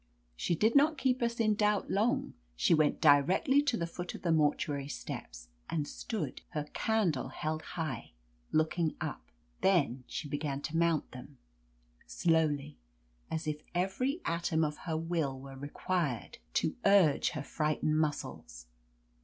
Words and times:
She 0.35 0.55
did 0.55 0.75
not 0.75 0.97
keep 0.97 1.21
us 1.21 1.39
in 1.39 1.53
doubt 1.53 1.91
long. 1.91 2.33
She 2.55 2.73
went 2.73 3.01
directly 3.01 3.61
to 3.61 3.77
the 3.77 3.85
foot 3.85 4.15
of 4.15 4.23
the 4.23 4.31
mortuary 4.31 4.87
steps 4.87 5.47
and 5.69 5.87
stood, 5.87 6.41
her 6.55 6.63
candle 6.73 7.27
held 7.27 7.61
high, 7.77 8.13
looking 8.51 8.95
up. 8.99 9.21
Then 9.61 10.03
she 10.07 10.27
began 10.27 10.59
to 10.61 10.75
mount 10.75 11.11
them, 11.11 11.37
slowly, 12.07 12.79
as 13.29 13.45
if 13.45 13.61
every 13.75 14.21
atom 14.25 14.63
of 14.63 14.77
her 14.89 14.97
will 14.97 15.39
were 15.39 15.55
required 15.55 16.39
to 16.55 16.75
urge 16.83 17.03
her 17.03 17.11
66 17.11 17.11
OF 17.11 17.13
LETITIA 17.13 17.33
CARBERRY 17.33 17.53
frightened 17.53 17.99
muscles. 17.99 18.65